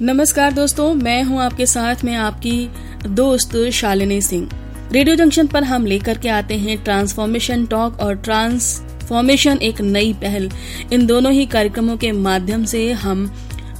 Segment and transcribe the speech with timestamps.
[0.00, 2.68] नमस्कार दोस्तों, मैं हूँ आपके साथ में आपकी
[3.06, 4.48] दोस्त शालिनी सिंह।
[4.92, 10.48] रेडियो जंक्शन पर हम लेकर के आते हैं ट्रांसफॉर्मेशन टॉक और ट्रांसफॉर्मेशन एक नई पहल।
[10.92, 13.30] इन दोनों ही कार्यक्रमों के माध्यम से हम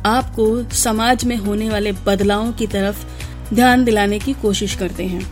[0.06, 3.06] आपको समाज में होने वाले बदलावों की तरफ़
[3.54, 5.26] ध्यान दिलाने की कोशिश करते हैं।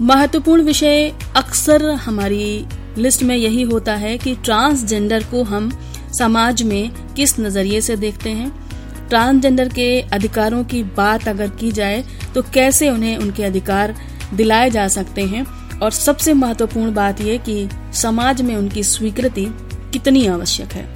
[0.00, 2.66] महत्वपूर्ण विषय अक्सर हमारी
[2.98, 5.72] लिस्ट में यही होता है कि ट्रांसजेंडर को हम
[6.18, 8.67] समाज में किस नज़रिए से देखते हैं
[9.08, 12.04] ट्रांसजेंडर के अधिकारों की बात अगर की जाए
[12.34, 13.94] तो कैसे उन्हें उनके अधिकार
[14.34, 15.44] दिलाए जा सकते हैं?
[15.78, 19.46] और सबसे महत्वपूर्ण बात यह कि समाज में उनकी स्वीकृति
[19.92, 20.86] कितनी आवश्यक है।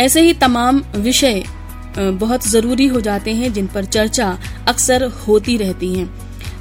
[0.00, 1.42] ऐसे ही तमाम विषय
[1.98, 4.36] बहुत ज़रूरी हो जाते हैं जिन पर चर्चा
[4.68, 6.08] अक्सर होती रहती है।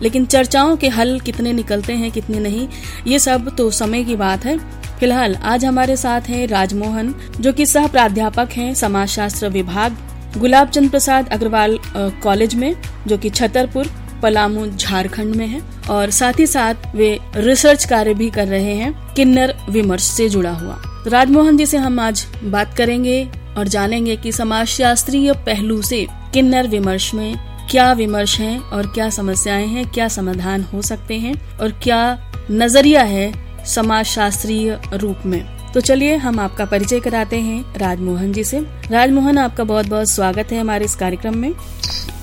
[0.01, 2.67] लेकिन चर्चाओं के हल कितने निकलते हैं, कितने नहीं,
[3.07, 4.57] ये सब तो समय की बात है।
[4.99, 9.97] फ़िलहाल आज हमारे साथ हैं राजमोहन, जो कि सह प्राध्यापक हैं समाजशास्त्र विभाग
[10.37, 12.75] गुलाब चंद प्रसाद अग्रवाल कॉलेज में,
[13.07, 13.87] जो कि छतरपुर,
[14.21, 19.13] पलामू, झारखंड में है। और साथ ही साथ वे रिसर्च कार्य भी कर रहे हैं,
[19.13, 23.23] किन्नर विमर्श से जुड़ा हुआ। राजमोहन जी से हम आज बात करेंगे
[23.57, 27.35] और जानेंगे कि समाज शास्त्रीय पहलू से किन्नर विमर्श में
[27.71, 33.03] क्या विमर्श है और क्या समस्याएँ हैं, क्या समाधान हो सकते हैं और क्या नज़रिया
[33.03, 33.31] है
[33.65, 38.59] समाज शास्त्रीय रूप में। तो चलिए हम आपका परिचय कराते हैं राजमोहन जी से।
[38.91, 41.53] राजमोहन आपका बहुत बहुत स्वागत है हमारे इस कार्यक्रम में।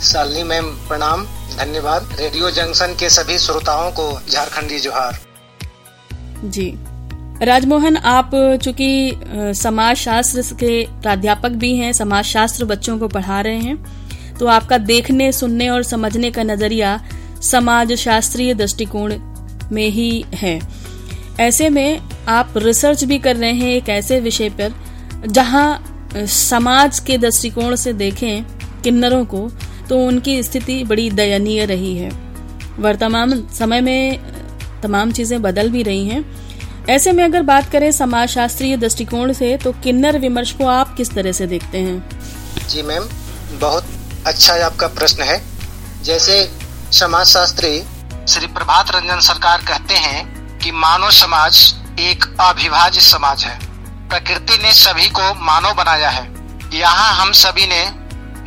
[0.03, 1.25] सालनी मैम प्रणाम
[1.57, 5.19] धन्यवाद। रेडियो जंक्शन के सभी श्रोताओं को झारखंडी जोहार।
[6.45, 6.69] जी।
[7.43, 8.31] राजमोहन आप
[8.63, 14.47] चूँकि समाज शास्त्र के प्राध्यापक भी हैं समाज शास्त्र बच्चों को पढ़ा रहे हैं तो
[14.49, 16.99] आपका देखने सुनने और समझने का नज़रिया
[17.43, 19.15] समाज शास्त्रीय दृष्टिकोण
[19.73, 20.59] में ही है।
[21.41, 24.73] ऐसे में आप रिसर्च भी कर रहे हैं एक ऐसे विषय पर,
[25.27, 28.45] जहाँ समाज के दृष्टिकोण से देखें
[28.83, 29.49] किन्नरों को
[29.89, 32.11] तो उनकी स्थिति बड़ी दयनीय रही है।
[32.79, 36.25] वर्तमान समय में तमाम चीज़ें बदल भी रही हैं।
[36.89, 41.11] ऐसे में अगर बात करें समाज शास्त्रीय दृष्टिकोण से तो किन्नर विमर्श को आप किस
[41.11, 42.69] तरह से देखते हैं?
[42.69, 43.09] जी मैम,
[43.61, 43.85] बहुत
[44.27, 45.41] अच्छा आपका प्रश्न है।
[46.05, 46.43] जैसे
[46.93, 47.79] समाज शास्त्री
[48.29, 53.59] श्री प्रभात रंजन सरकार कहते हैं कि मानव समाज एक अविभाज्य समाज है।
[54.09, 56.27] प्रकृति ने सभी को मानव बनाया है।
[56.75, 57.85] यहाँ हम सभी ने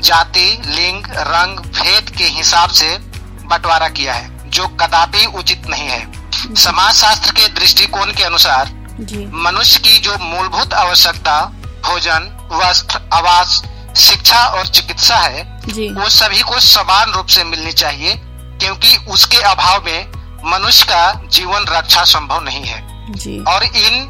[0.04, 2.98] जाति लिंग रंग भेद के हिसाब से
[3.46, 8.80] बंटवारा किया है जो कदापि उचित नहीं है। समाज शास्त्र के दृष्टिकोण के अनुसार
[9.44, 11.40] मनुष्य की जो मूलभूत आवश्यकता
[11.86, 13.62] भोजन वस्त्र आवास
[13.98, 15.44] शिक्षा और चिकित्सा है
[15.94, 18.16] वो सभी को समान रूप से मिलनी चाहिए
[18.62, 22.80] क्योंकि उसके अभाव में मनुष्य का जीवन रक्षा संभव नहीं है।
[23.14, 24.04] जी। और इन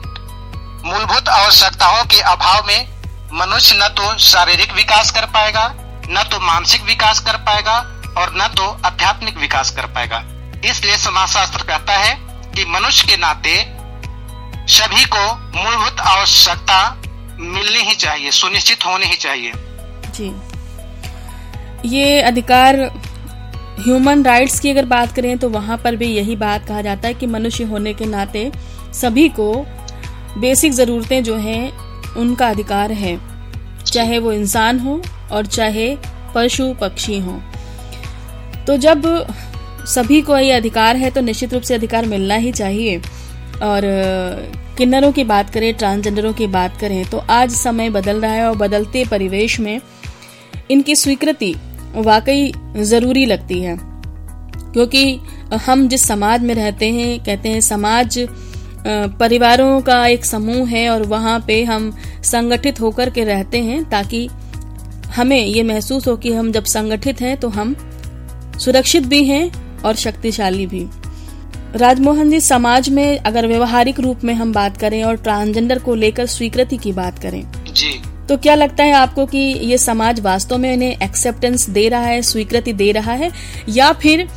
[0.86, 2.88] मूलभूत आवश्यकताओं के अभाव में
[3.34, 5.68] मनुष्य न तो शारीरिक विकास कर पाएगा
[6.10, 7.78] न तो मानसिक विकास कर पाएगा
[8.18, 10.24] और न तो आध्यात्मिक विकास कर पाएगा।
[10.66, 12.16] इसलिए समाजशास्त्र कहता है
[12.56, 13.56] कि मनुष्य के नाते
[14.70, 15.24] सभी को
[15.56, 16.80] मूलभूत आवश्यकता
[17.40, 19.52] मिलनी ही चाहिए सुनिश्चित होनी ही चाहिए।
[20.10, 20.32] जी।
[21.90, 22.76] ये अधिकार
[23.82, 27.14] ह्यूमन राइट्स की अगर बात करें तो वहाँ पर भी यही बात कहा जाता है
[27.14, 28.52] कि मनुष्य होने के नाते
[28.94, 29.54] सभी को
[30.38, 31.72] बेसिक ज़रूरतें जो हैं,
[32.16, 33.20] उनका अधिकार है।
[33.86, 35.96] चाहे वो इंसान हो और चाहे
[36.36, 37.40] पशु, पक्षी हो।
[38.68, 39.04] तो जब
[39.88, 43.82] सभी को ये अधिकार है तो निश्चित रूप से अधिकार मिलना ही चाहिए। और
[44.78, 48.56] किन्नरों की बात करें, ट्रांसजेंडरों की बात करें तो आज समय बदल रहा है और
[48.58, 49.80] बदलते परिवेश में
[50.72, 51.54] इनकी स्वीकृति
[51.96, 53.78] वाकई ज़रूरी लगती है।
[54.74, 55.20] क्योंकि
[55.66, 58.20] हम जिस समाज में रहते हैं, कहते हैं समाज
[59.20, 61.92] परिवारों का एक समूह है और वहाँ पे हम
[62.24, 64.28] संगठित होकर के रहते हैं ताकि
[65.16, 67.76] हमें ये महसूस हो कि हम जब संगठित हैं तो हम
[68.60, 70.86] सुरक्षित भी हैं और शक्तिशाली भी।
[71.76, 76.26] राजमोहन जी, समाज में अगर व्यवहारिक रूप में हम बात करें और ट्रांसजेंडर को लेकर
[76.26, 77.44] स्वीकृति की बात करें।
[77.74, 82.02] जी। तो क्या लगता है आपको कि ये समाज वास्तव में इन्हें एक्सेप्टेंस दे रहा
[82.02, 83.32] है स्वीकृति दे रहा है?
[83.70, 84.28] या फिर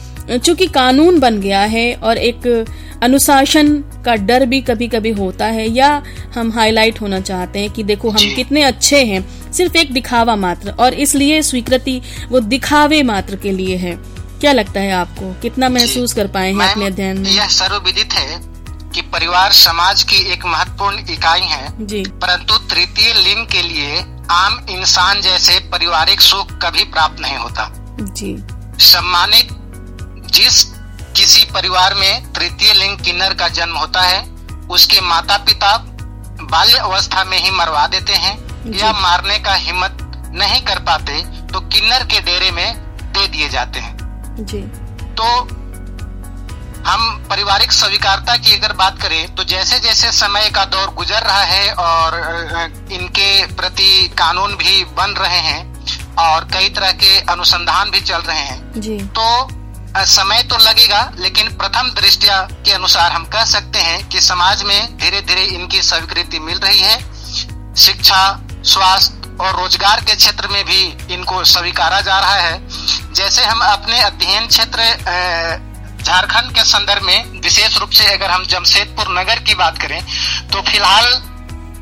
[0.44, 2.64] चूँकि कानून बन गया है और एक
[3.03, 6.03] अनुशासन का डर भी कभी कभी होता है या
[6.35, 10.70] हम हाईलाइट होना चाहते हैं कि देखो हम कितने अच्छे हैं सिर्फ़ एक दिखावा मात्र
[10.70, 12.00] और इसलिए स्वीकृति
[12.31, 13.93] वो दिखावे मात्र के लिए है।
[14.41, 15.32] क्या लगता है आपको?
[15.43, 17.31] कितना महसूस कर पाए हैं अपने अध्ययन में?
[17.31, 18.54] यह सर्वविदित है।
[18.94, 24.67] कि परिवार समाज की एक महत्वपूर्ण इकाई है। जी। परंतु तृतीय लिंग के लिए आम
[24.70, 27.69] इंसान जैसे पारिवारिक सुख कभी प्राप्त नहीं होता।
[28.00, 28.37] जी।
[28.85, 29.49] सम्मानित
[30.32, 30.62] जिस
[31.17, 34.23] किसी परिवार में तृतीय लिंग किन्नर का जन्म होता है
[34.70, 35.76] उसके माता पिता
[36.43, 38.37] बाल्य अवस्था में ही मरवा देते हैं
[38.75, 39.99] या मारने का हिम्मत
[40.35, 41.20] नहीं कर पाते
[41.52, 42.75] तो किन्नर के डेरे में
[43.12, 43.96] दे दिए जाते हैं।
[44.41, 44.62] जी।
[45.14, 45.26] तो
[46.86, 51.42] हम पारिवारिक स्वीकारता की अगर बात करें तो जैसे जैसे समय का दौर गुजर रहा
[51.42, 52.16] है और
[52.92, 55.62] इनके प्रति कानून भी बन रहे हैं
[56.20, 61.48] और कई तरह के अनुसंधान भी चल रहे हैं जी। तो समय तो लगेगा लेकिन
[61.56, 66.38] प्रथम दृष्टिया के अनुसार हम कह सकते हैं कि समाज में धीरे धीरे इनकी स्वीकृति
[66.40, 66.98] मिल रही है।
[67.76, 68.22] शिक्षा
[68.64, 70.82] स्वास्थ्य और रोज़गार के क्षेत्र में भी
[71.14, 74.81] इनको स्वीकारा जा रहा है। जैसे हम अपने अध्ययन क्षेत्र
[76.05, 80.01] झारखंड के संदर्भ में विशेष रूप से अगर हम जमशेदपुर नगर की बात करें
[80.53, 81.12] तो फ़िलहाल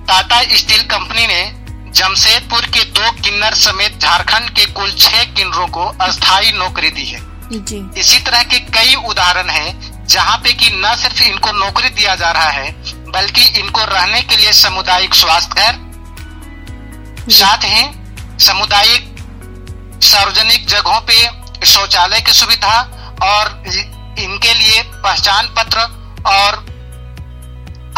[0.08, 1.42] टाटा स्टील कंपनी ने
[1.98, 7.20] जमशेदपुर के दो किन्नर समेत झारखंड के कुल छह किन्नरों को अस्थायी नौकरी दी है।
[7.52, 12.14] जी। इसी तरह के कई उदाहरण हैं जहाँ पे कि न सिर्फ़ इनको नौकरी दिया
[12.22, 12.70] जा रहा है
[13.16, 17.84] बल्कि इनको रहने के लिए सामुदायिक स्वास्थ्य घर साथ ही
[18.46, 19.10] सामुदायिक
[20.04, 22.80] सार्वजनिक जगहों पे शौचालय की सुविधा
[23.22, 23.62] और
[24.18, 25.80] इनके लिए पहचान पत्र
[26.30, 26.56] और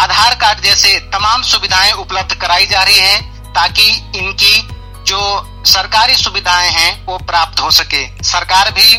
[0.00, 3.20] आधार कार्ड जैसे तमाम सुविधाएँ उपलब्ध कराई जा रही है
[3.55, 3.88] ताकि
[4.19, 4.61] इनकी
[5.06, 5.20] जो
[5.66, 8.96] सरकारी सुविधाएँ हैं वो प्राप्त हो सके। सरकार भी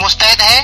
[0.00, 0.60] मुस्तैद है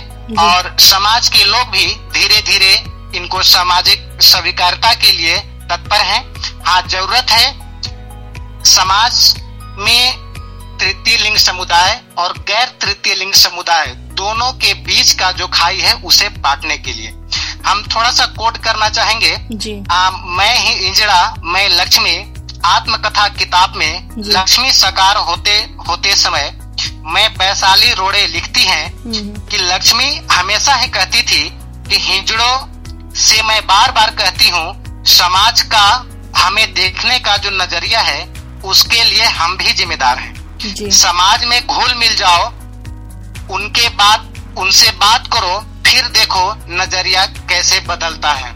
[0.47, 2.73] और समाज के लोग भी धीरे धीरे
[3.19, 5.37] इनको सामाजिक स्वीकारता के लिए
[5.71, 6.23] तत्पर हैं।
[6.67, 9.35] हाँ ज़रूरत है समाज
[9.79, 10.29] में
[10.81, 15.95] तृतीय लिंग समुदाय और गैर तृतीय लिंग समुदाय दोनों के बीच का जो खाई है
[16.05, 17.09] उसे बांटने के लिए।
[17.67, 22.17] हम थोड़ा सा कोट करना चाहेंगे। जी। आ, मैं ही इंजड़ा मैं लक्ष्मी
[22.67, 25.53] आत्मकथा किताब में लक्ष्मी साकार होते
[25.89, 26.51] होते समय
[27.15, 28.93] मैं वैशाली रोड़े लिखती हैं
[29.47, 31.49] कि लक्ष्मी हमेशा ही कहती थी
[31.89, 35.87] कि हिजड़ों से मैं बार बार कहती हूँ समाज का
[36.37, 38.23] हमें देखने का जो नज़रिया है
[38.65, 40.35] उसके लिए हम भी जिम्मेदार हैं।
[40.91, 42.49] समाज में घुल मिल जाओ
[43.51, 44.19] उनके बाद
[44.59, 46.43] उनसे बात करो फिर देखो
[46.73, 48.53] नज़रिया कैसे बदलता है।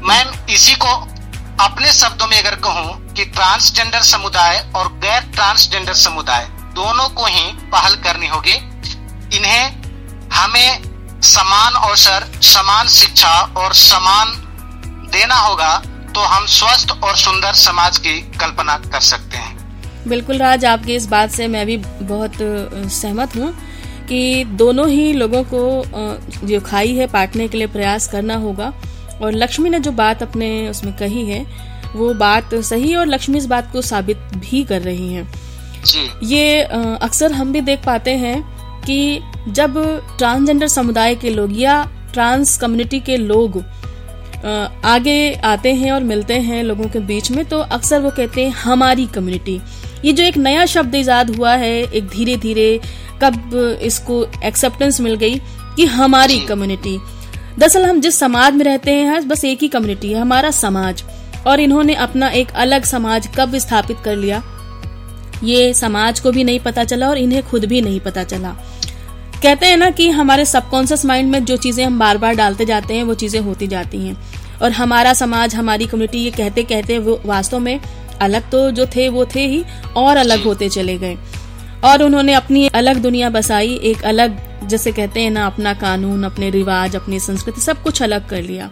[0.00, 0.22] मैं
[0.54, 0.92] इसी को
[1.60, 7.52] अपने शब्दों में अगर कहूँ कि ट्रांसजेंडर समुदाय और गैर ट्रांसजेंडर समुदाय दोनों को ही
[7.70, 8.54] पहल करनी होगी।
[9.36, 9.64] इन्हें
[10.32, 14.26] हमें समान अवसर समान शिक्षा और समान
[15.12, 15.74] देना होगा
[16.14, 19.27] तो हम स्वस्थ और सुंदर समाज की कल्पना कर सकते
[20.06, 22.32] बिल्कुल राज आपकी इस बात से मैं भी बहुत
[22.92, 23.52] सहमत हूँ
[24.08, 28.72] कि दोनों ही लोगों को जो खाई है पाटने के लिए प्रयास करना होगा।
[29.22, 31.44] और लक्ष्मी ने जो बात अपने उसमें कही है
[31.94, 35.28] वो बात सही और लक्ष्मी इस बात को साबित भी कर रही हैं।
[36.24, 38.40] ये अक्सर हम भी देख पाते हैं
[38.82, 39.20] कि
[39.50, 39.74] जब
[40.18, 43.62] ट्रांसजेंडर समुदाय के लोग या ट्रांस कम्युनिटी के लोग
[44.86, 48.50] आगे आते हैं और मिलते हैं लोगों के बीच में तो अक्सर वो कहते हैं
[48.54, 49.60] हमारी कम्युनिटी।
[50.04, 52.68] ये जो एक नया शब्द ईजाद हुआ है एक धीरे धीरे
[53.22, 55.40] कब इसको एक्सेप्टेंस मिल गई
[55.76, 56.98] कि हमारी कम्युनिटी
[57.58, 61.02] दरअसल हम जिस समाज में रहते हैं बस एक ही कम्युनिटी है हमारा समाज।
[61.46, 64.42] और इन्होंने अपना एक अलग समाज कब स्थापित कर लिया
[65.44, 68.56] ये समाज को भी नहीं पता चला और इन्हें खुद भी नहीं पता चला।
[69.42, 72.94] कहते हैं ना कि हमारे सबकॉन्सियस माइंड में जो चीज़ें हम बार बार डालते जाते
[72.94, 74.16] हैं वो चीज़ें होती जाती हैं।
[74.62, 77.80] और हमारा समाज हमारी कम्युनिटी ये कहते कहते वो वास्तव में
[78.20, 79.64] अलग तो जो थे, वो थे ही,
[79.96, 81.16] और अलग होते चले गए।
[81.84, 86.50] और उन्होंने अपनी अलग दुनिया बसाई, एक अलग, जैसे कहते हैं ना, अपना कानून, अपने
[86.50, 88.70] रिवाज, अपनी संस्कृति, सब कुछ अलग कर लिया।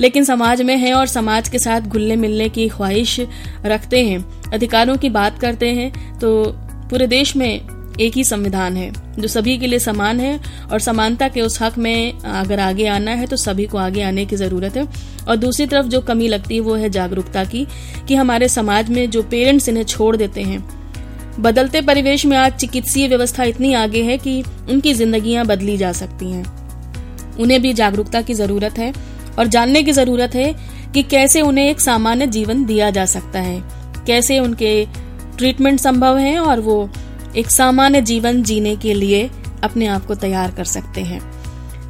[0.00, 3.20] लेकिन समाज में है और समाज के साथ घुलने मिलने की ख्वाहिश
[3.66, 6.44] रखते हैं। अधिकारों की बात करते हैं तो
[6.90, 7.60] पूरे देश में
[7.96, 10.38] एक ही संविधान है, जो सभी के लिए समान है
[10.72, 14.24] और समानता के उस हक में अगर आगे आना है तो सभी को आगे आने
[14.26, 14.86] की ज़रूरत है।
[15.24, 17.66] और दूसरी तरफ़ जो कमी लगती है वो है जागरूकता की,
[18.08, 20.62] कि हमारे समाज में जो पेरेंट्स इन्हें छोड़ देते हैं,
[21.40, 26.30] बदलते परिवेश में आज चिकित्सीय व्यवस्था इतनी आगे है कि उनकी जिंदगियाँ बदली जा सकती
[26.30, 26.44] हैं।
[27.36, 28.92] उन्हें भी जागरूकता की ज़रूरत है
[29.38, 30.54] और जानने की ज़रूरत है
[30.94, 33.60] कि कैसे उन्हें एक सामान्य जीवन दिया जा सकता है।
[34.06, 34.86] कैसे उनके
[35.38, 36.88] ट्रीटमेंट संभव है और वो
[37.36, 39.28] एक सामान्य जीवन जीने के लिए
[39.64, 41.20] अपने आप को तैयार कर सकते हैं।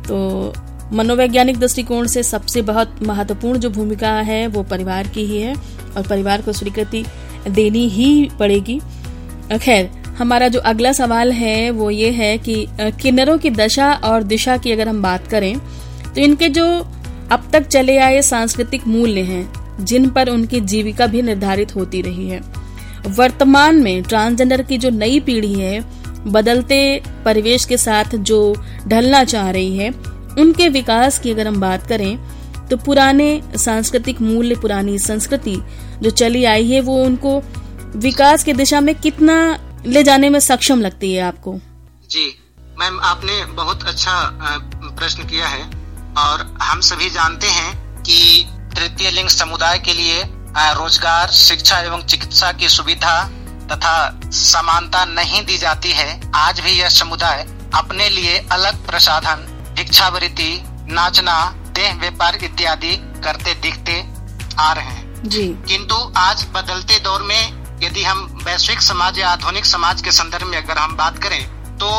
[0.03, 0.53] तो
[0.93, 5.55] मनोवैज्ञानिक दृष्टिकोण से सबसे बहुत महत्वपूर्ण जो भूमिका है वो परिवार की ही है
[5.97, 7.05] और परिवार को स्वीकृति
[7.49, 8.81] देनी ही पड़ेगी।
[9.53, 12.67] खैर, हमारा जो अगला सवाल है वो ये है कि
[13.03, 15.59] किन्नरों की दशा और दिशा की अगर हम बात करें
[16.07, 16.67] तो इनके जो
[17.33, 22.29] अब तक चले आए सांस्कृतिक मूल्य हैं, जिन पर उनकी जीविका भी निर्धारित होती रही
[22.29, 22.41] है।
[23.09, 25.81] वर्तमान में ट्रांसजेंडर की जो नई पीढ़ी है,
[26.27, 26.79] बदलते
[27.25, 28.39] परिवेश के साथ जो
[28.89, 29.91] ढलना चाह रही है,
[30.39, 32.19] उनके विकास की अगर हम बात करें
[32.69, 35.57] तो पुराने सांस्कृतिक मूल्य, पुरानी संस्कृति
[36.03, 37.41] जो चली आई है, वो उनको
[37.97, 39.37] विकास की दिशा में कितना
[39.87, 41.55] ले जाने में सक्षम लगती है आपको?
[42.11, 42.27] जी,
[42.81, 44.13] मैम, आपने बहुत अच्छा
[44.99, 45.63] प्रश्न किया है।
[46.19, 48.47] और हम सभी जानते हैं कि
[48.77, 50.23] तृतीय लिंग समुदाय के लिए
[50.59, 53.23] रोज़गार शिक्षा एवं चिकित्सा की सुविधा
[53.71, 53.97] तथा
[54.33, 57.45] समानता नहीं दी जाती है। आज भी यह समुदाय
[57.75, 59.47] अपने लिए अलग प्रसाधन
[59.77, 60.51] भिक्षावृत्ति
[60.91, 61.39] नाचना
[61.77, 64.01] देह व्यापार इत्यादि करते दिखते
[64.59, 69.65] आ रहे हैं। जी। किंतु आज बदलते दौर में यदि हम वैश्विक समाज या आधुनिक
[69.67, 71.43] समाज के संदर्भ में अगर हम बात करें
[71.79, 71.91] तो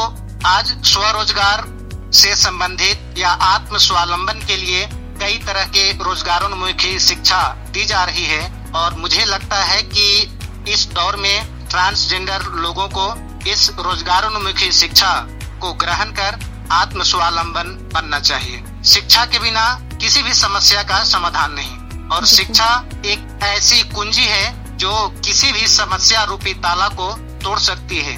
[0.48, 1.66] आज स्वरोजगार
[2.14, 4.86] से संबंधित या आत्म स्वावलंबन के लिए
[5.20, 10.86] कई तरह के रोजगारोन्मुखी शिक्षा दी जा रही है और मुझे लगता है कि इस
[10.86, 13.06] दौर में ट्रांसजेंडर लोगों को
[13.52, 15.14] इस रोजगारोन्मुखी शिक्षा
[15.62, 16.40] को ग्रहण कर
[16.72, 19.66] आत्म स्वावलंबन बनना चाहिए। शिक्षा के बिना
[20.02, 25.68] किसी भी समस्या का समाधान नहीं। और शिक्षा एक ऐसी कुंजी है जो किसी भी
[25.68, 27.12] समस्या रूपी ताला को
[27.44, 28.16] तोड़ सकती है।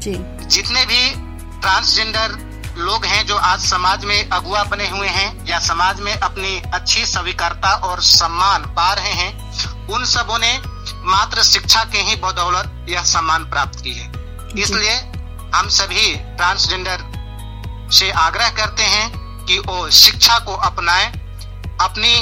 [0.00, 0.14] जी।
[0.46, 1.10] जितने भी
[1.60, 2.49] ट्रांसजेंडर
[2.80, 7.04] लोग हैं जो आज समाज में अगुआ बने हुए हैं या समाज में अपनी अच्छी
[7.06, 10.52] स्वीकारता और सम्मान पा रहे हैं उन सबों ने
[11.10, 14.08] मात्र शिक्षा के ही बदौलत यह सम्मान प्राप्त की है।
[14.58, 14.94] इसलिए
[15.54, 17.08] हम सभी ट्रांसजेंडर
[17.92, 19.10] से आग्रह करते हैं
[19.46, 21.06] कि वो शिक्षा को अपनाएँ
[21.80, 22.14] अपनी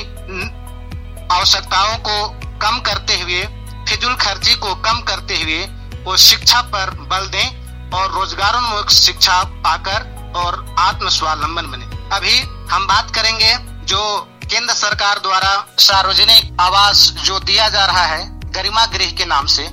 [1.34, 3.42] आवश्यकताओं को कम करते हुए
[3.88, 5.64] फिजुल खर्ची को कम करते हुए
[6.04, 12.38] वो शिक्षा पर बल दें और रोजगारोन्मुख शिक्षा पाकर और आत्म स्वावलंबन बने। अभी
[12.72, 13.54] हम बात करेंगे
[13.86, 14.00] जो
[14.44, 19.66] केंद्र सरकार द्वारा सार्वजनिक आवास जो दिया जा रहा है गरिमा गृह के नाम से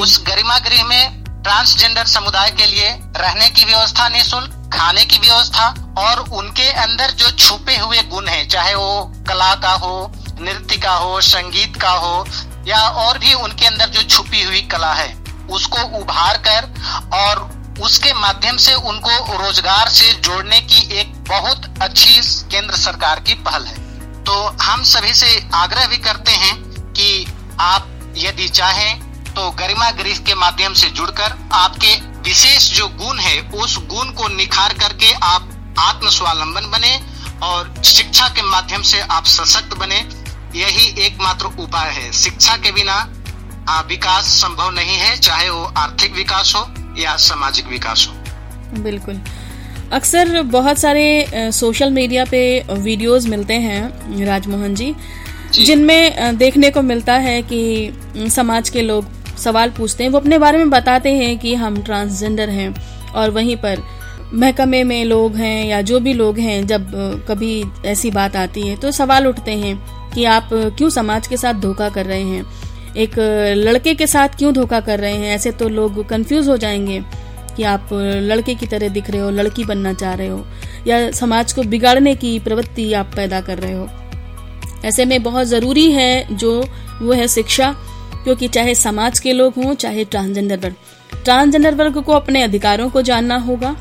[0.00, 5.68] उस गरिमा गृह में ट्रांसजेंडर समुदाय के लिए रहने की व्यवस्था निःशुल्क खाने की व्यवस्था
[5.98, 8.92] और उनके अंदर जो छुपे हुए गुण हैं चाहे वो
[9.28, 12.24] कला का हो नृत्य का हो संगीत का हो
[12.66, 15.10] या और भी उनके अंदर जो छुपी हुई कला है
[15.50, 16.68] उसको उभार कर
[17.16, 17.40] और
[17.78, 23.64] उसके माध्यम से उनको रोज़गार से जोड़ने की एक बहुत अच्छी केंद्र सरकार की पहल
[23.64, 23.76] है।
[24.24, 26.54] तो हम सभी से आग्रह भी करते हैं
[26.92, 27.26] कि
[27.60, 33.40] आप यदि चाहें तो गरिमा गृह के माध्यम से जुड़कर आपके विशेष जो गुण है,
[33.40, 35.48] उस गुण को निखार करके आप
[35.80, 37.00] आत्म स्वावलंबन बने
[37.42, 39.96] और शिक्षा के माध्यम से आप सशक्त बने।
[40.54, 43.00] यही एकमात्र उपाय है। शिक्षा के बिना
[43.88, 46.62] विकास संभव नहीं है, चाहे वो आर्थिक विकास हो
[46.98, 48.82] या सामाजिक विकास हो?
[48.82, 49.20] बिल्कुल।
[49.92, 54.94] अक्सर बहुत सारे सोशल मीडिया पे वीडियोस मिलते हैं राजमोहन जी
[55.52, 60.38] जी। जिनमें देखने को मिलता है कि समाज के लोग सवाल पूछते हैं। वो अपने
[60.38, 62.74] बारे में बताते हैं कि हम ट्रांसजेंडर हैं
[63.12, 63.82] और वहीं पर
[64.34, 66.90] महकमे में लोग हैं या जो भी लोग हैं जब
[67.28, 69.76] कभी ऐसी बात आती है तो सवाल उठते हैं
[70.10, 72.44] कि आप क्यों समाज के साथ धोखा कर रहे हैं?
[72.96, 73.18] एक
[73.58, 75.34] लड़के के साथ क्यों धोखा कर रहे हैं?
[75.34, 77.02] ऐसे तो लोग कंफ्यूज हो जाएँगे
[77.56, 80.44] कि आप लड़के की तरह दिख रहे हो, लड़की बनना चाह रहे हो,
[80.86, 83.88] या समाज को बिगाड़ने की प्रवृत्ति आप पैदा कर रहे हो।
[84.84, 86.60] ऐसे में बहुत ज़रूरी है जो,
[87.02, 87.74] वो है शिक्षा,
[88.24, 90.74] क्योंकि चाहे समाज के लोग हों, चाहे ट्रांसजेंडर वर्ग।
[91.24, 93.76] ट्रांसजेंडर वर्ग को अपने अधिकारों को जानना होगा,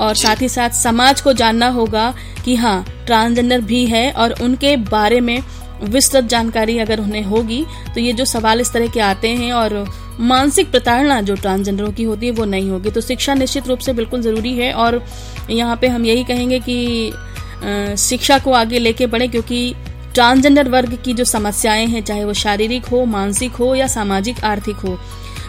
[0.00, 4.76] और साथ ही साथ समाज को जानना होगा कि हाँ ट्रांसजेंडर भी है और उनके
[4.76, 5.40] बारे में
[5.84, 7.64] विस्तृत जानकारी अगर उन्हें होगी
[7.94, 9.84] तो ये जो सवाल इस तरह के आते हैं और
[10.20, 13.92] मानसिक प्रताड़ना जो ट्रांसजेंडरों की होती है, वो नहीं होगी। तो शिक्षा निश्चित रूप से
[13.92, 15.02] बिल्कुल ज़रूरी है और
[15.50, 19.74] यहाँ पे हम यही कहेंगे कि शिक्षा को आगे लेके बढ़े, क्योंकि
[20.14, 24.76] ट्रांसजेंडर वर्ग की जो समस्याएँ हैं, चाहे वो शारीरिक हो, मानसिक हो या सामाजिक, आर्थिक
[24.76, 24.98] हो,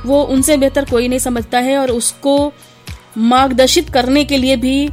[0.06, 2.54] वो उनसे बेहतर कोई नहीं समझता है और उसको
[3.20, 4.88] मार्गदर्शित करने के लिए भी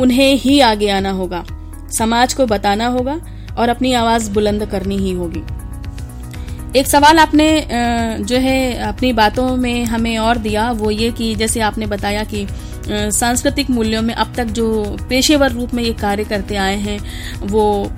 [0.00, 1.44] उन्हें ही आगे आना होगा।
[1.90, 3.20] समाज को बताना होगा
[3.58, 5.42] और अपनी आवाज़ बुलंद करनी ही होगी।
[6.76, 7.46] एक सवाल आपने
[8.20, 12.46] जो है, अपनी बातों में हमें और दिया, वो ये कि जैसे आपने बताया कि
[12.90, 16.98] सांस्कृतिक मूल्यों में अब तक जो पेशेवर रूप में ये कार्य करते आए हैं,
[17.42, 17.92] वो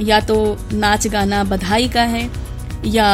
[0.00, 0.36] या तो
[0.72, 2.28] नाच गाना, बधाई का है,
[2.86, 3.08] या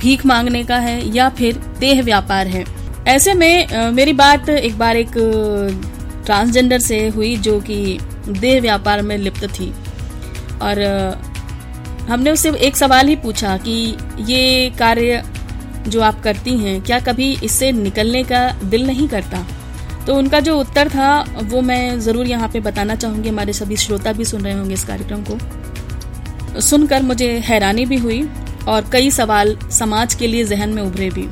[0.00, 2.64] भीख मांगने का है, या फिर देह व्यापार है।
[3.08, 5.12] ऐसे में मेरी बात एक बार एक,
[6.26, 9.72] ट्रांसजेंडर से हुई जो कि देह व्यापार में लिप्त थी।
[10.64, 10.82] और
[12.08, 15.22] हमने उससे एक सवाल ही पूछा कि ये कार्य
[15.88, 19.44] जो आप करती हैं, क्या कभी इससे निकलने का दिल नहीं करता?
[20.06, 24.12] तो उनका जो उत्तर था, वो मैं ज़रूर यहाँ पे बताना चाहूँगी, हमारे सभी श्रोता
[24.12, 28.22] भी सुन रहे होंगे इस कार्यक्रम को। सुनकर मुझे हैरानी भी हुई
[28.68, 31.28] और कई सवाल समाज के लिए जहन में उभरे भी।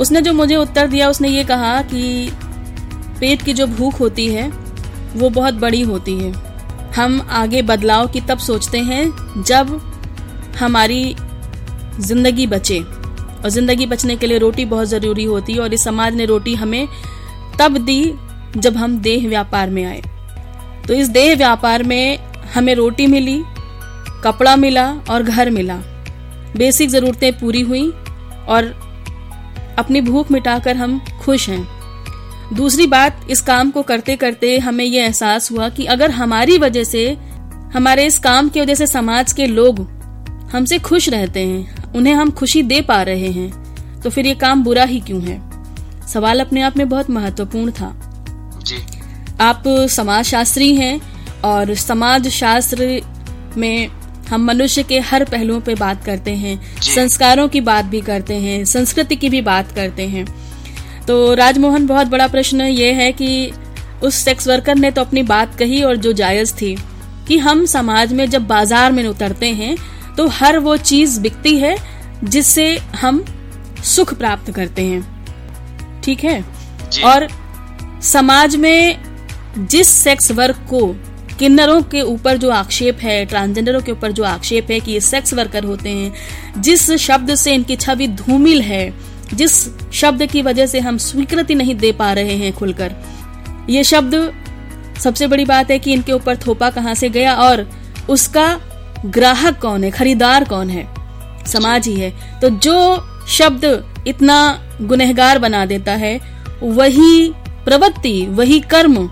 [0.00, 2.30] उसने जो मुझे उत्तर दिया, उसने ये कहा कि
[3.20, 4.48] पेट की जो भूख होती है,
[5.16, 6.32] वो बहुत बड़ी होती है।
[6.98, 9.68] हम आगे बदलाव की तब सोचते हैं जब
[10.58, 11.14] हमारी
[12.00, 16.14] ज़िंदगी बचे। और ज़िंदगी बचने के लिए रोटी बहुत ज़रूरी होती है और इस समाज
[16.14, 16.88] ने रोटी हमें
[17.60, 18.14] तब दी
[18.56, 20.00] जब हम देह व्यापार में आए।
[20.88, 22.18] तो इस देह व्यापार में
[22.54, 23.42] हमें रोटी मिली,
[24.24, 25.76] कपड़ा मिला और घर मिला।
[26.56, 27.90] बेसिक जरूरतें पूरी हुई
[28.48, 28.74] और
[29.78, 31.77] अपनी भूख मिटाकर हम खुश हैं।
[32.54, 36.84] दूसरी बात इस काम को करते करते हमें ये एहसास हुआ कि अगर हमारी वजह
[36.84, 37.10] से
[37.74, 39.80] हमारे इस काम की वजह से समाज के लोग
[40.52, 44.64] हमसे खुश रहते हैं उन्हें हम खुशी दे पा रहे हैं तो फिर ये काम
[44.64, 45.40] बुरा ही क्यों है?
[46.06, 47.92] सवाल अपने आप में बहुत महत्वपूर्ण था।
[48.62, 48.76] जी।
[49.40, 51.00] आप समाज शास्त्री हैं
[51.44, 53.00] और समाज शास्त्र
[53.56, 53.88] में
[54.30, 58.64] हम मनुष्य के हर पहलुओं पे बात करते हैं संस्कारों की बात भी करते हैं
[58.64, 60.26] संस्कृति की भी बात करते हैं।
[61.08, 63.52] तो राजमोहन बहुत बड़ा प्रश्न ये है कि
[64.02, 66.76] उस सेक्स वर्कर ने तो अपनी बात कही और जो जायज़ थी
[67.28, 69.76] कि हम समाज में जब बाज़ार में उतरते हैं
[70.16, 71.76] तो हर वो चीज़ बिकती है
[72.24, 73.24] जिससे हम
[73.84, 76.44] सुख प्राप्त करते हैं। ठीक है?
[77.04, 77.28] और
[78.02, 78.98] समाज में
[79.58, 80.86] जिस सेक्स वर्क को
[81.38, 85.34] किन्नरों के ऊपर जो आक्षेप है ट्रांसजेंडरों के ऊपर जो आक्षेप है कि ये सेक्स
[85.34, 90.80] वर्कर होते हैं जिस शब्द से इनकी छवि धूमिल है जिस शब्द की वजह से
[90.80, 92.94] हम स्वीकृति नहीं दे पा रहे हैं खुलकर।
[93.70, 94.32] ये शब्द
[95.00, 97.70] सबसे बड़ी बात है कि इनके ऊपर थोपा कहाँ से गया और
[98.10, 98.60] उसका
[99.06, 100.88] ग्राहक कौन है, खरीदार कौन है?
[101.46, 106.20] समाज ही है। तो जो शब्द इतना गुनहगार बना देता है,
[106.62, 107.32] वही
[107.64, 109.06] प्रवृत्ति, वही कर्म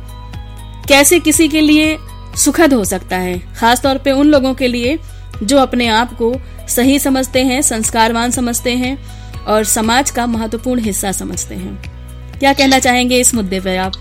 [0.88, 1.96] कैसे किसी के लिए
[2.36, 3.38] सुखद हो सकता है?
[3.56, 4.98] खासतौर पे उन लोगों के लिए
[5.42, 6.34] जो अपने आप को
[6.68, 9.15] सही समझते हैं, संस्कारवान समझते हैं
[9.46, 13.92] और समाज का महत्वपूर्ण हिस्सा समझते हैं। क्या कहना चाहेंगे इस मुद्दे पर आप?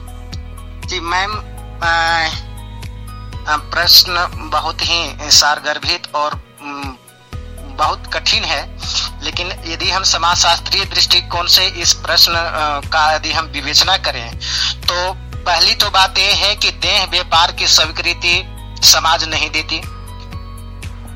[0.85, 1.41] जी, मैम
[3.71, 6.39] प्रश्न बहुत ही सारगर्भित और
[7.77, 8.61] बहुत कठिन है,
[9.23, 12.33] लेकिन यदि हम समाज शास्त्रीय दृष्टिकोण से इस प्रश्न
[12.87, 14.37] का यदि हम विवेचना करें
[14.81, 18.41] तो पहली तो बात यह है कि देह व्यापार की स्वीकृति
[18.83, 19.81] समाज नहीं देती।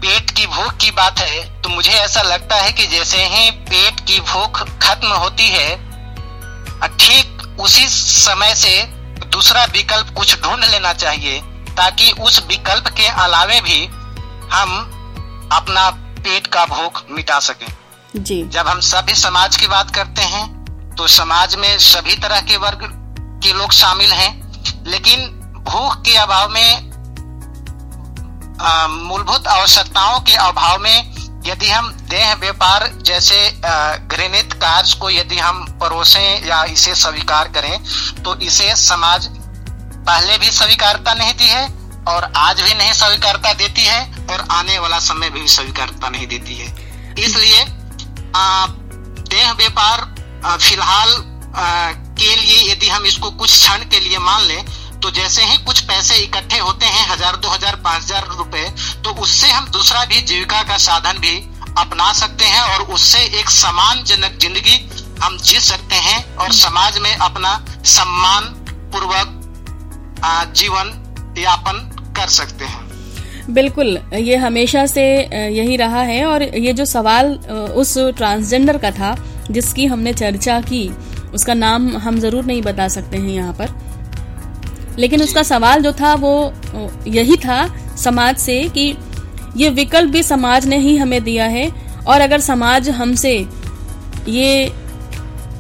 [0.02, 4.00] पेट की भूख की बात है तो मुझे ऐसा लगता है कि जैसे ही पेट
[4.00, 5.70] की भूख खत्म होती है
[7.00, 8.82] ठीक उसी समय से
[9.28, 11.40] दूसरा विकल्प कुछ ढूंढ लेना चाहिए
[11.76, 13.86] ताकि उस विकल्प के अलावे भी
[14.54, 17.68] हम अपना पेट का भूख मिटा सकें।
[18.16, 20.48] जी। जब हम सभी समाज की बात करते हैं
[20.98, 22.80] तो समाज में सभी तरह के वर्ग
[23.44, 24.32] के लोग शामिल हैं
[24.88, 25.28] लेकिन
[25.70, 26.88] भूख के अभाव में
[28.62, 33.38] मूलभूत आवश्यकताओं के अभाव में यदि हम देह व्यापार जैसे
[34.08, 39.28] घृणित कार्य को यदि हम परोसें या इसे स्वीकार करें तो इसे समाज
[40.08, 41.65] पहले भी स्वीकारता नहीं दी है
[42.08, 46.56] और आज भी नहीं स्वीकारता देती है और आने वाला समय भी स्वीकारता नहीं देती
[46.56, 46.67] है।
[47.24, 47.65] इसलिए
[49.30, 50.06] देह व्यापार
[50.60, 51.15] फ़िलहाल
[52.19, 54.65] के लिए यदि हम इसको कुछ क्षण के लिए मान लें
[55.10, 58.65] तो जैसे ही कुछ पैसे इकट्ठे होते हैं, हज़ार, दो हज़ार, पाँच हज़ार रुपए
[59.04, 61.32] तो उससे हम दूसरा भी जीविका का साधन भी
[61.78, 64.78] अपना सकते हैं और उससे एक समान जनक ज़िंदगी
[65.24, 67.56] हम जी सकते हैं और समाज में अपना
[67.88, 68.54] सम्मान
[68.93, 69.34] पूर्वक
[70.56, 70.93] जीवन
[71.39, 71.82] यापन
[72.17, 75.10] कर सकते हैं। बिल्कुल, ये हमेशा से
[75.50, 77.34] यही रहा है और ये जो सवाल
[77.76, 79.15] उस ट्रांसजेंडर का था
[79.52, 80.89] जिसकी हमने चर्चा की,
[81.34, 83.78] उसका नाम हम ज़रूर नहीं बता सकते हैं यहाँ पर।
[85.00, 86.34] लेकिन उसका सवाल जो था वो
[87.08, 88.94] यही था समाज से कि
[89.58, 91.70] ये विकल्प भी समाज ने ही हमें दिया है
[92.08, 93.34] और अगर समाज हमसे
[94.30, 94.72] ये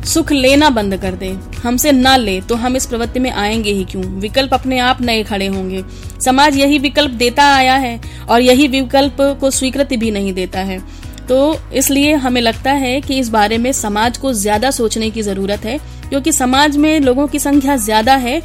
[0.05, 1.29] सुख लेना बंद कर दे,
[1.63, 4.03] हमसे ना ले तो हम इस प्रवृत्ति में आएँगे ही क्यों?
[4.19, 5.83] विकल्प अपने आप नए खड़े होंगे।
[6.21, 7.99] समाज यही विकल्प देता आया है
[8.29, 10.79] और यही विकल्प को स्वीकृति भी नहीं देता है।
[11.27, 15.65] तो इसलिए हमें लगता है कि इस बारे में समाज को ज़्यादा सोचने की ज़रूरत
[15.65, 15.77] है,
[16.09, 18.41] क्योंकि समाज में लोगों की संख्या ज़्यादा है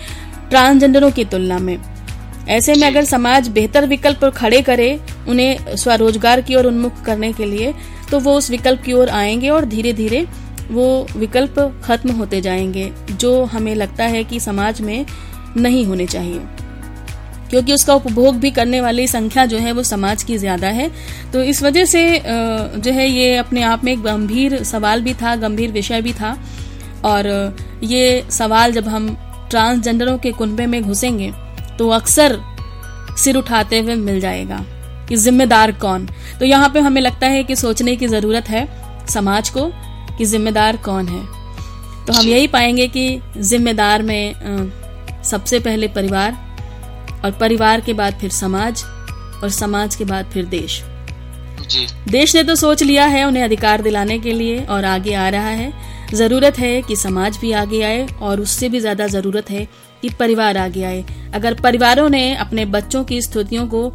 [0.50, 1.78] ट्रांसजेंडरों की तुलना में।
[2.48, 7.46] ऐसे में अगर समाज बेहतर विकल्प खड़े करे उन्हें स्वरोजगार की ओर उन्मुख करने के
[7.46, 7.72] लिए
[8.10, 10.26] तो वो उस विकल्प की ओर आएँगे और धीरे धीरे
[10.70, 11.54] वो विकल्प
[11.84, 15.04] खत्म होते जाएँगे जो हमें लगता है कि समाज में
[15.56, 16.40] नहीं होने चाहिए।
[17.50, 20.90] क्योंकि उसका उपभोग भी करने वाली संख्या जो है वो समाज की ज़्यादा है
[21.32, 25.34] तो इस वजह से जो है ये अपने आप में एक गंभीर सवाल भी था
[25.36, 26.36] गंभीर विषय भी था।
[27.04, 27.26] और
[27.82, 29.16] ये सवाल जब हम
[29.54, 31.32] ट्रांसजेंडरों के कुनबे में घुसेंगे
[31.78, 32.38] तो अक्सर
[33.18, 34.64] सिर उठाते हुए मिल जाएगा।
[35.08, 36.06] कि जिम्मेदार कौन?
[36.40, 38.66] तो यहाँ पे हमें लगता है कि सोचने की ज़रूरत है
[39.06, 39.70] समाज को
[40.18, 41.22] कि जिम्मेदार कौन है।
[42.06, 46.38] तो हम यही पाएँगे कि जिम्मेदार में सबसे पहले परिवार
[47.24, 48.84] और परिवार के बाद फिर समाज
[49.42, 50.82] और समाज के बाद फिर देश।
[51.70, 55.28] जी। देश ने तो सोच लिया है उन्हें अधिकार दिलाने के लिए और आगे आ
[55.28, 55.72] रहा है।
[56.14, 59.64] ज़रूरत है कि समाज भी आगे आए और उससे भी ज़्यादा ज़रूरत है
[60.02, 63.92] कि परिवार आगे आए। अगर परिवारों ने अपने बच्चों की स्थितियों को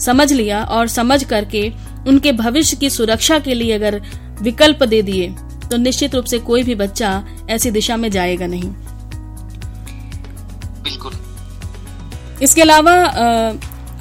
[0.00, 1.68] समझ लिया और समझ करके
[2.08, 4.00] उनके भविष्य की सुरक्षा के लिए अगर
[4.42, 5.28] विकल्प दे दिए
[5.70, 8.70] तो निश्चित रूप से कोई भी बच्चा ऐसी दिशा में जाएगा नहीं।
[10.82, 11.12] बिल्कुल।
[12.42, 12.92] इसके अलावा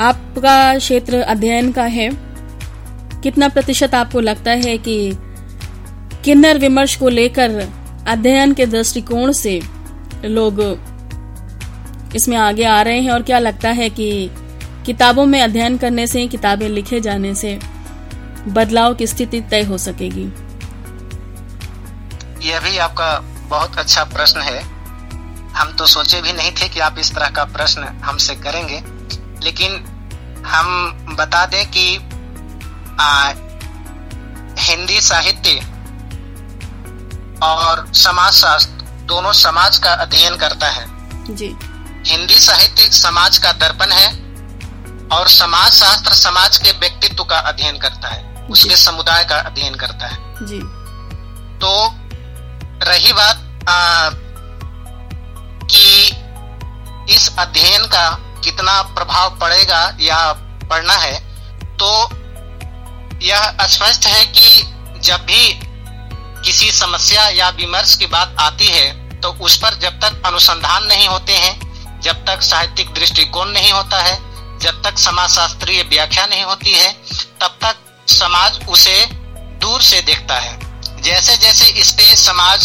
[0.02, 2.10] आपका क्षेत्र अध्ययन का है।
[3.24, 4.98] कितना प्रतिशत आपको लगता है कि
[6.28, 7.70] किन्नर विमर्श को लेकर
[8.08, 9.62] अध्ययन के दृष्टिकोण से
[10.26, 10.60] लोग
[12.16, 14.30] इसमें आगे आ रहे हैं और क्या लगता है कि
[14.86, 17.60] किताबों में अध्ययन करने से किताबें लिखे जाने से
[18.48, 20.26] बदलाव की स्थिति तय हो सकेगी?
[22.50, 24.62] यह भी आपका बहुत अच्छा प्रश्न है।
[25.54, 28.84] हम तो सोचे भी नहीं थे कि आप इस तरह का प्रश्न हमसे करेंगे
[29.46, 29.72] लेकिन
[30.46, 31.98] हम बता दें कि
[33.00, 33.32] आ,
[34.60, 35.77] हिंदी साहित्य
[37.44, 40.86] और समाज शास्त्र दोनों समाज का अध्ययन करता है।
[41.36, 41.56] जी।
[42.08, 44.08] हिंदी साहित्य समाज का दर्पण है
[45.10, 50.08] और समाज शास्त्र समाज के व्यक्तित्व का अध्ययन करता है। उसके समुदाय का अध्ययन करता
[50.08, 50.60] है। जी।
[51.58, 51.72] तो
[52.84, 54.10] रही बात आ,
[55.66, 58.10] कि इस अध्ययन का
[58.44, 60.34] कितना प्रभाव पड़ेगा या
[60.70, 61.14] पड़ना है
[61.78, 61.90] तो
[63.22, 64.64] यह स्पष्ट है कि
[65.00, 65.54] जब भी
[66.48, 71.08] किसी समस्या या विमर्श की बात आती है तो उस पर जब तक अनुसंधान नहीं
[71.08, 74.16] होते हैं, जब तक साहित्यिक दृष्टिकोण नहीं होता है,
[74.60, 76.92] जब तक समाज शास्त्रीय व्याख्या नहीं होती है,
[77.42, 77.76] तब तक
[78.10, 79.06] समाज उसे
[79.62, 82.60] दूर से देखता है। जैसे जैसे इस पे समाज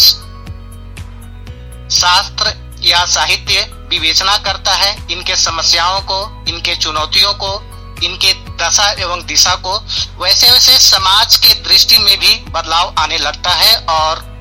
[1.91, 7.53] शास्त्र या साहित्य विवेचना करता है, इनके समस्याओं को, इनके चुनौतियों को,
[8.03, 9.77] इनके दशा एवं दिशा को
[10.21, 14.31] वैसे वैसे समाज के दृष्टि में भी बदलाव आने लगता है और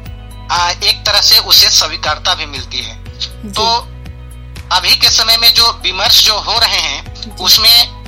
[0.85, 2.95] एक तरह से उसे स्वीकारता भी मिलती है।
[3.53, 3.65] तो
[4.73, 8.03] अभी के समय में जो विमर्श जो हो रहे हैं उसमें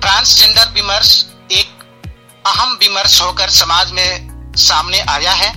[0.00, 1.14] ट्रांसजेंडर विमर्श
[1.52, 1.68] एक
[2.46, 5.52] अहम विमर्श होकर समाज में सामने आया है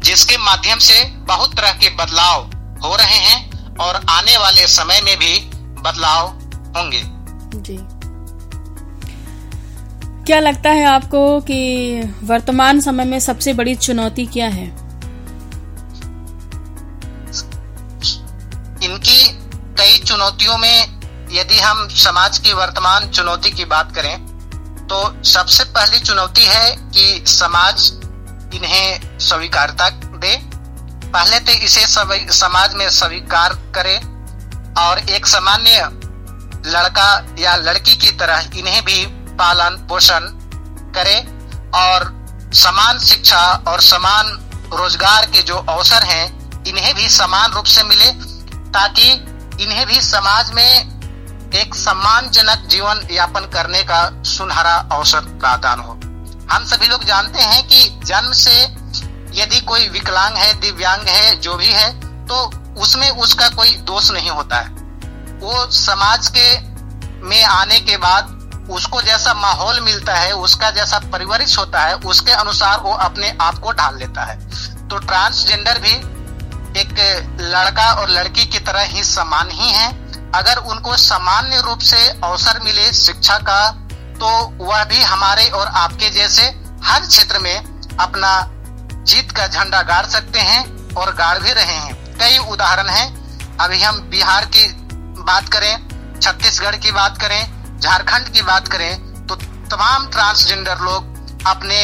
[0.00, 2.42] जिसके माध्यम से बहुत तरह के बदलाव
[2.84, 5.38] हो रहे हैं और आने वाले समय में भी
[5.82, 6.26] बदलाव
[6.76, 7.02] होंगे।
[7.60, 7.78] जी।
[10.28, 11.58] क्या लगता है आपको कि
[12.22, 14.64] वर्तमान समय में सबसे बड़ी चुनौती क्या है?
[18.84, 19.16] इनकी
[19.78, 24.16] कई चुनौतियों में यदि हम समाज की वर्तमान चुनौती की बात करें
[24.86, 27.90] तो सबसे पहली चुनौती है कि समाज
[28.54, 30.36] इन्हें स्वीकारता दे।
[31.08, 31.86] पहले तो इसे
[32.36, 33.96] समाज में स्वीकार करे
[34.82, 35.88] और एक सामान्य
[36.70, 39.06] लड़का या लड़की की तरह इन्हें भी
[39.38, 40.28] पालन पोषण
[40.94, 41.18] करे
[41.76, 42.06] और
[42.56, 44.26] समान शिक्षा और समान
[44.72, 48.10] रोज़गार के जो अवसर हैं, इन्हें भी समान रूप से मिले
[48.70, 49.10] ताकि
[49.62, 50.98] इन्हें भी समाज में
[51.54, 55.92] एक सम्मानजनक जीवन यापन करने का सुनहरा अवसर प्रदान हो।
[56.50, 58.56] हम सभी लोग जानते हैं कि जन्म से
[59.34, 61.90] यदि कोई विकलांग है, दिव्यांग है, जो भी है
[62.26, 62.50] तो
[62.82, 64.68] उसमें उसका कोई दोष नहीं होता है।
[65.40, 66.48] वो समाज के
[67.28, 68.34] में आने के बाद
[68.70, 73.58] उसको जैसा माहौल मिलता है, उसका जैसा परिवरिश होता है, उसके अनुसार वो अपने आप
[73.58, 74.36] को ढाल लेता है।
[74.88, 75.92] तो ट्रांसजेंडर भी
[76.76, 76.94] एक
[77.42, 79.88] लड़का और लड़की की तरह ही समान ही है।
[80.32, 83.70] अगर उनको सामान्य रूप से अवसर मिले शिक्षा का
[84.20, 84.28] तो
[84.60, 86.42] वह भी हमारे और आपके जैसे
[86.84, 87.56] हर क्षेत्र में
[87.98, 88.30] अपना
[89.04, 93.82] जीत का झंडा गाड़ सकते हैं और गाड़ भी रहे हैं। कई उदाहरण हैं। अभी
[93.82, 94.66] हम बिहार की
[95.20, 99.34] बात करें, छत्तीसगढ़ की बात करें झारखंड की बात करें तो
[99.70, 101.78] तमाम ट्रांसजेंडर लोग अपने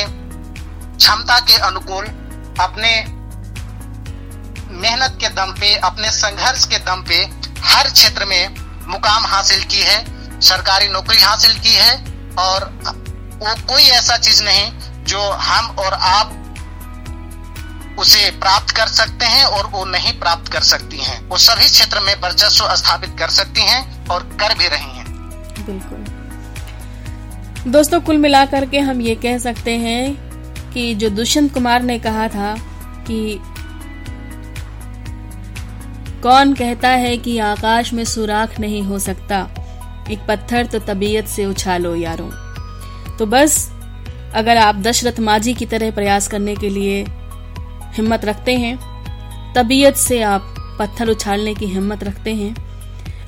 [0.97, 2.05] क्षमता के अनुकूल,
[2.61, 2.91] अपने
[4.73, 7.19] मेहनत के दम पे, अपने संघर्ष के दम पे
[7.65, 8.55] हर क्षेत्र में
[8.89, 11.93] मुकाम हासिल की है, सरकारी नौकरी हासिल की है,
[12.39, 12.65] और
[13.35, 14.71] वो कोई ऐसा चीज़ नहीं
[15.05, 16.41] जो हम और आप
[17.99, 22.01] उसे प्राप्त कर सकते हैं और वो नहीं प्राप्त कर सकती हैं। वो सभी क्षेत्र
[22.01, 25.04] में वर्चस्व स्थापित कर सकती हैं और कर भी रही हैं।
[25.67, 26.05] बिल्कुल।
[27.73, 30.17] दोस्तों, कुल मिलाकर के हम ये कह सकते हैं
[30.73, 32.57] कि जो दुष्यंत कुमार ने कहा था
[33.07, 33.39] कि
[36.23, 39.49] कौन कहता है कि आकाश में सुराख नहीं हो सकता?
[40.11, 42.31] एक पत्थर तो तबीयत से उछालो यारों।
[43.17, 43.73] तो बस,
[44.35, 47.07] अगर आप दशरथ माझी की तरह प्रयास करने के लिए
[47.93, 48.79] हिम्मत रखते हैं,
[49.55, 52.64] तबीयत से आप पत्थर उछालने की हिम्मत रखते हैं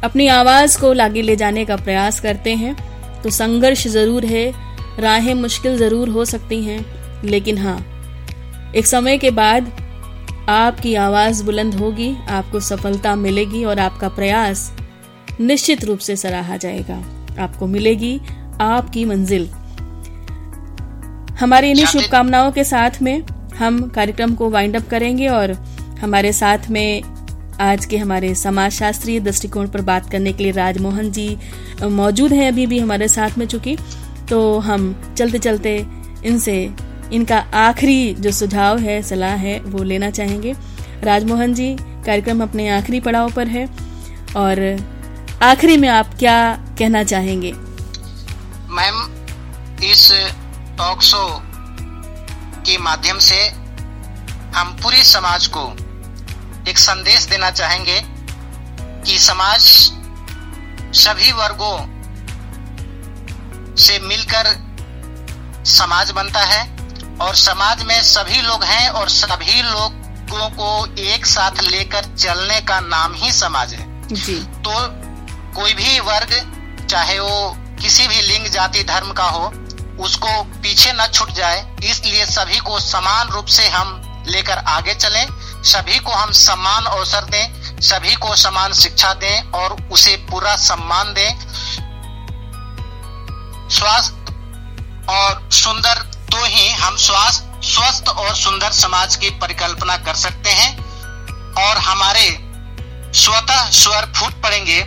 [0.06, 2.74] अपनी आवाज़ को लागे ले जाने का प्रयास करते हैं
[3.22, 4.52] तो संघर्ष ज़रूर है
[5.00, 6.84] राहें मुश्किल ज़रूर हो सकती हैं
[7.24, 7.78] लेकिन हाँ
[8.76, 9.72] एक समय के बाद
[10.48, 14.70] आपकी आवाज़ बुलंद होगी आपको सफलता मिलेगी और आपका प्रयास
[15.40, 16.96] निश्चित रूप से सराहा जाएगा।
[17.38, 18.20] आपको मिलेगी
[18.60, 19.48] आपकी मंजिल।
[21.40, 23.22] हमारी इन्हीं शुभकामनाओं के साथ में
[23.58, 25.52] हम कार्यक्रम को वाइंड अप करेंगे और
[26.00, 27.02] हमारे साथ में
[27.60, 31.36] आज के हमारे समाज शास्त्रीय दृष्टिकोण पर बात करने के लिए राजमोहन जी
[31.82, 33.76] मौजूद हैं अभी भी हमारे साथ में चुकी।
[34.30, 35.76] तो हम चलते चलते
[36.24, 36.56] इनसे,
[37.12, 40.54] इनका आखिरी जो सुझाव है, सलाह है, वो लेना चाहेंगे।
[41.02, 43.66] राजमोहन जी, कार्यक्रम अपने आखिरी पड़ाव पर है
[44.36, 44.76] और
[45.42, 46.36] आखिरी में आप क्या
[46.78, 47.52] कहना चाहेंगे?
[48.70, 49.02] मैम,
[49.84, 50.10] इस
[50.78, 51.26] टॉक शो
[52.66, 53.40] के माध्यम से
[54.56, 55.66] हम पूरे समाज को
[56.68, 58.00] एक संदेश देना चाहेंगे
[59.02, 59.62] कि समाज
[60.96, 61.76] सभी वर्गों
[63.76, 64.46] से मिलकर
[65.66, 66.62] समाज बनता है
[67.18, 72.80] और समाज में सभी लोग हैं और सभी लोगों को एक साथ लेकर चलने का
[72.80, 74.74] नाम ही समाज है। जी। तो
[75.56, 76.34] कोई भी वर्ग
[76.90, 79.46] चाहे वो किसी भी लिंग जाति धर्म का हो
[80.04, 85.26] उसको पीछे न छूट जाए। इसलिए सभी को समान रूप से हम लेकर आगे चलें।
[85.62, 91.14] सभी को हम समान अवसर दें, सभी को समान शिक्षा दें और उसे पूरा सम्मान
[91.14, 91.30] दें।
[93.70, 100.50] स्वास्थ्य और सुंदर तो ही हम स्वास्थ्य स्वस्थ और सुंदर समाज की परिकल्पना कर सकते
[100.50, 100.76] हैं
[101.54, 102.38] और हमारे
[103.14, 104.80] स्वतः स्वर फूट पड़ेंगे।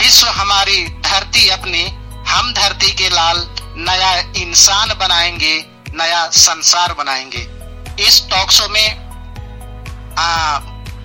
[0.00, 1.84] विश्व हमारी धरती अपनी,
[2.28, 7.48] हम धरती के लाल नया इंसान बनाएँगे, नया संसार बनाएँगे।
[8.04, 9.03] इस टॉक शो में
[10.18, 10.58] आ,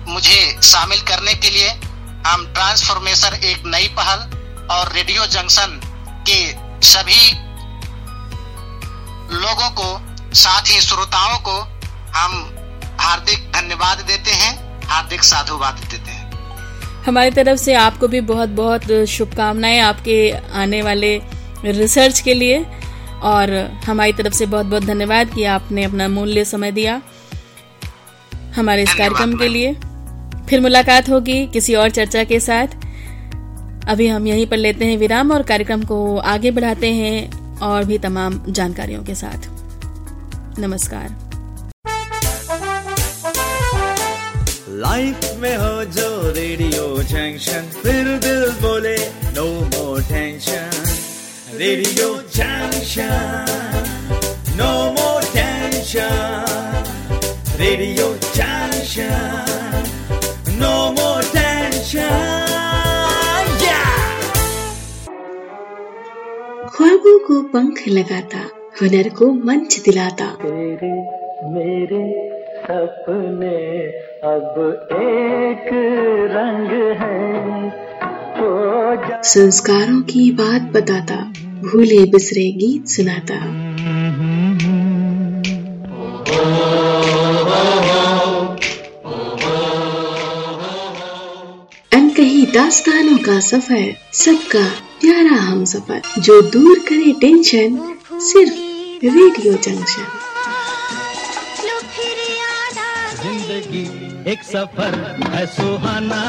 [0.08, 1.68] मुझे शामिल करने के लिए
[2.26, 4.18] हम ट्रांसफॉर्मेशन एक नई पहल
[4.70, 5.80] और रेडियो जंक्शन
[6.28, 6.40] के
[6.86, 7.22] सभी
[9.36, 9.88] लोगों को
[10.34, 11.58] साथ ही श्रोताओं को
[12.14, 12.32] हम
[13.00, 14.52] हार्दिक धन्यवाद देते हैं
[14.86, 16.18] हार्दिक साधुवाद देते हैं।
[17.02, 20.16] हमारी तरफ़ से आपको भी बहुत बहुत शुभकामनाएँ आपके
[20.54, 21.16] आने वाले
[21.64, 22.66] रिसर्च के लिए
[23.22, 23.52] और
[23.86, 27.00] हमारी तरफ़ से बहुत बहुत धन्यवाद कि आपने अपना मूल्य समय दिया।
[28.56, 29.72] हमारे इस कार्यक्रम के लिए।
[30.48, 32.68] फिर मुलाकात होगी किसी और चर्चा के साथ।
[33.88, 37.98] अभी हम यहीं पर लेते हैं विराम और कार्यक्रम को आगे बढ़ाते हैं और भी
[37.98, 39.48] तमाम जानकारियों के साथ।
[40.58, 41.08] नमस्कार।
[44.80, 48.96] लाइफ में हो जो रेडियो जंक्शन फिर दिल बोले
[49.36, 50.70] no more tension
[51.56, 53.46] radio junction
[54.56, 56.59] no more tension
[57.60, 59.10] Radio Junction.
[60.58, 62.04] No more tension.
[63.64, 63.98] Yeah!
[66.76, 68.40] ख्वाबों को पंख लगाता
[68.80, 70.92] हुनर को मंच दिलाता तेरे
[71.54, 72.02] मेरे
[72.64, 73.56] सपने
[74.32, 74.56] अब
[75.02, 75.68] एक
[76.36, 77.18] रंग है
[79.32, 81.16] संस्कारों की बात बताता
[81.64, 83.38] भूले बिसरे गीत सुनाता
[92.54, 94.62] दास्तानों का सफ़र सबका
[95.00, 97.76] प्यारा हम सफ़र जो दूर करे टेंशन
[98.28, 98.54] सिर्फ़
[99.04, 100.06] रेडियो जंक्शन।
[103.22, 103.84] ज़िंदगी
[104.32, 104.94] एक सफ़र
[105.34, 106.22] है सुहाना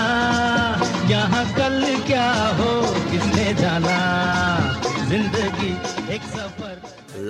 [1.11, 2.29] यहाँ कल क्या
[2.59, 2.71] हो
[3.11, 3.97] किसने जाना?
[5.09, 5.71] ज़िंदगी
[6.15, 6.75] एक सफ़र।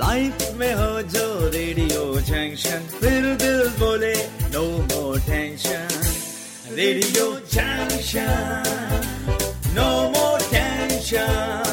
[0.02, 4.14] लाइफ में हो जो रेडियो जंक्शन फिर दिल बोले
[4.54, 6.21] no more tension
[6.76, 8.64] Radio Junction.
[9.76, 11.71] No more tension.